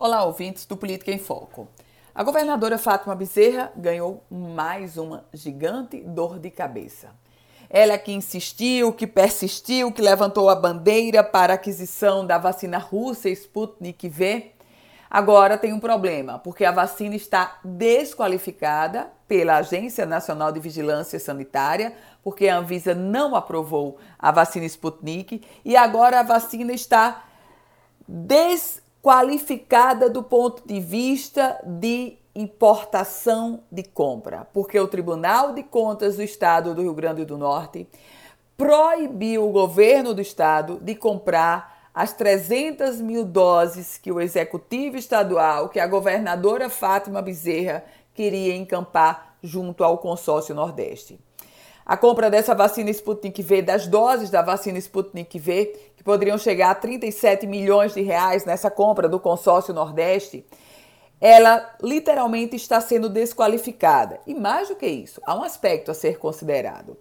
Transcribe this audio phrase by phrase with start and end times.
[0.00, 1.66] Olá, ouvintes do Política em Foco.
[2.14, 7.08] A governadora Fátima Bezerra ganhou mais uma gigante dor de cabeça.
[7.68, 13.28] Ela que insistiu, que persistiu, que levantou a bandeira para a aquisição da vacina russa
[13.28, 14.52] Sputnik V,
[15.10, 21.92] agora tem um problema, porque a vacina está desqualificada pela Agência Nacional de Vigilância Sanitária,
[22.22, 27.24] porque a Anvisa não aprovou a vacina Sputnik e agora a vacina está
[28.06, 36.16] desqualificada qualificada do ponto de vista de importação de compra, porque o Tribunal de Contas
[36.16, 37.88] do Estado do Rio Grande do Norte
[38.54, 45.70] proibiu o governo do estado de comprar as 300 mil doses que o executivo estadual,
[45.70, 51.18] que a governadora Fátima Bezerra queria encampar junto ao consórcio Nordeste.
[51.88, 56.70] A compra dessa vacina Sputnik V, das doses da vacina Sputnik V, que poderiam chegar
[56.70, 60.44] a 37 milhões de reais nessa compra do consórcio Nordeste,
[61.18, 64.20] ela literalmente está sendo desqualificada.
[64.26, 66.94] E mais do que isso, há um aspecto a ser considerado.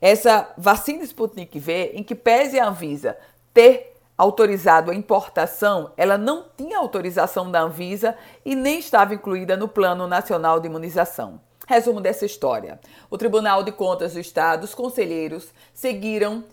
[0.00, 3.16] Essa vacina Sputnik V, em que pese a Anvisa
[3.54, 9.68] ter autorizado a importação, ela não tinha autorização da Anvisa e nem estava incluída no
[9.68, 11.45] Plano Nacional de Imunização.
[11.66, 16.44] Resumo dessa história: o Tribunal de Contas do Estado, os conselheiros seguiram,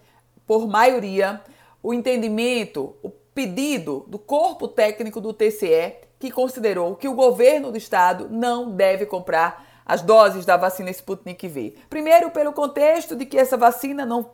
[0.46, 1.40] por maioria,
[1.82, 7.78] o entendimento, o pedido do corpo técnico do TCE, que considerou que o governo do
[7.78, 11.76] Estado não deve comprar as doses da vacina Sputnik V.
[11.90, 14.26] Primeiro, pelo contexto de que essa vacina não,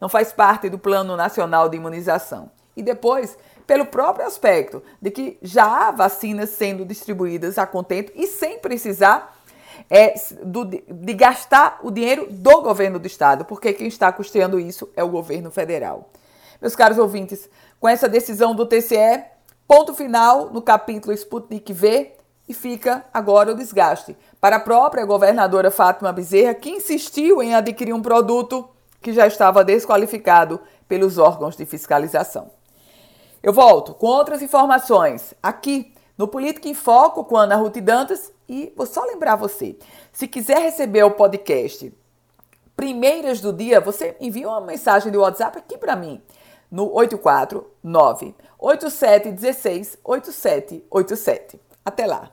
[0.00, 2.50] não faz parte do Plano Nacional de Imunização.
[2.76, 8.26] E depois, pelo próprio aspecto de que já há vacinas sendo distribuídas a contento e
[8.26, 9.36] sem precisar
[9.90, 14.88] é do, de gastar o dinheiro do governo do estado, porque quem está custeando isso
[14.96, 16.10] é o governo federal.
[16.60, 19.24] Meus caros ouvintes, com essa decisão do TCE,
[19.66, 22.12] ponto final no capítulo Sputnik V
[22.48, 27.94] e fica agora o desgaste para a própria governadora Fátima Bezerra, que insistiu em adquirir
[27.94, 28.68] um produto
[29.00, 32.50] que já estava desqualificado pelos órgãos de fiscalização.
[33.42, 38.72] Eu volto com outras informações aqui no Política em Foco com Ana Ruth Dantas e
[38.76, 39.76] vou só lembrar você,
[40.12, 41.92] se quiser receber o podcast
[42.76, 46.20] primeiras do dia, você envia uma mensagem de WhatsApp aqui para mim
[46.70, 51.60] no 849 8716 8787.
[51.84, 52.30] Até lá.